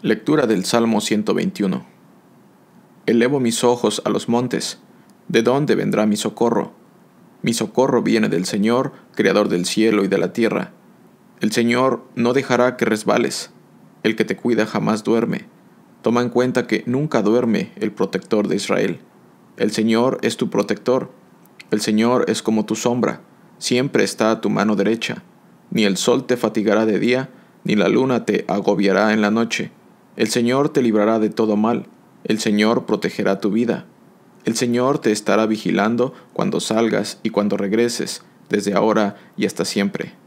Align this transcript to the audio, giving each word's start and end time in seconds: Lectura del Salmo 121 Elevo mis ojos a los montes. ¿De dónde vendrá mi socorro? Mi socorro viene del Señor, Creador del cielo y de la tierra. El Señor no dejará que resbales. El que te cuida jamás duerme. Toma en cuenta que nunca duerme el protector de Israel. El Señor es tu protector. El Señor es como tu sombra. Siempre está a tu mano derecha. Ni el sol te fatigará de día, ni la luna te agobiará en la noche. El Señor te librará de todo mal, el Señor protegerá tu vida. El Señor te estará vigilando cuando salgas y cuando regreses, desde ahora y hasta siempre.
Lectura 0.00 0.46
del 0.46 0.64
Salmo 0.64 1.00
121 1.00 1.84
Elevo 3.06 3.40
mis 3.40 3.64
ojos 3.64 4.00
a 4.04 4.10
los 4.10 4.28
montes. 4.28 4.78
¿De 5.26 5.42
dónde 5.42 5.74
vendrá 5.74 6.06
mi 6.06 6.16
socorro? 6.16 6.70
Mi 7.42 7.52
socorro 7.52 8.00
viene 8.00 8.28
del 8.28 8.44
Señor, 8.44 8.92
Creador 9.16 9.48
del 9.48 9.64
cielo 9.64 10.04
y 10.04 10.06
de 10.06 10.18
la 10.18 10.32
tierra. 10.32 10.70
El 11.40 11.50
Señor 11.50 12.04
no 12.14 12.32
dejará 12.32 12.76
que 12.76 12.84
resbales. 12.84 13.50
El 14.04 14.14
que 14.14 14.24
te 14.24 14.36
cuida 14.36 14.66
jamás 14.66 15.02
duerme. 15.02 15.46
Toma 16.02 16.22
en 16.22 16.28
cuenta 16.28 16.68
que 16.68 16.84
nunca 16.86 17.20
duerme 17.22 17.72
el 17.74 17.90
protector 17.90 18.46
de 18.46 18.54
Israel. 18.54 19.00
El 19.56 19.72
Señor 19.72 20.20
es 20.22 20.36
tu 20.36 20.48
protector. 20.48 21.10
El 21.72 21.80
Señor 21.80 22.26
es 22.28 22.40
como 22.40 22.66
tu 22.66 22.76
sombra. 22.76 23.22
Siempre 23.58 24.04
está 24.04 24.30
a 24.30 24.40
tu 24.40 24.48
mano 24.48 24.76
derecha. 24.76 25.24
Ni 25.72 25.82
el 25.82 25.96
sol 25.96 26.24
te 26.24 26.36
fatigará 26.36 26.86
de 26.86 27.00
día, 27.00 27.30
ni 27.64 27.74
la 27.74 27.88
luna 27.88 28.24
te 28.26 28.44
agobiará 28.46 29.12
en 29.12 29.22
la 29.22 29.32
noche. 29.32 29.72
El 30.18 30.30
Señor 30.30 30.70
te 30.70 30.82
librará 30.82 31.20
de 31.20 31.30
todo 31.30 31.56
mal, 31.56 31.86
el 32.24 32.40
Señor 32.40 32.86
protegerá 32.86 33.38
tu 33.38 33.52
vida. 33.52 33.84
El 34.44 34.56
Señor 34.56 34.98
te 34.98 35.12
estará 35.12 35.46
vigilando 35.46 36.12
cuando 36.32 36.58
salgas 36.58 37.20
y 37.22 37.30
cuando 37.30 37.56
regreses, 37.56 38.24
desde 38.48 38.74
ahora 38.74 39.16
y 39.36 39.46
hasta 39.46 39.64
siempre. 39.64 40.17